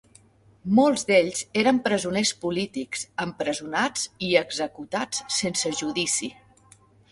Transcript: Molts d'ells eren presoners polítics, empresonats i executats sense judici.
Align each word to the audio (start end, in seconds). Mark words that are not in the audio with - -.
Molts 0.77 1.03
d'ells 1.09 1.43
eren 1.63 1.81
presoners 1.87 2.31
polítics, 2.47 3.05
empresonats 3.27 4.09
i 4.31 4.33
executats 4.43 5.23
sense 5.39 5.77
judici. 5.85 6.35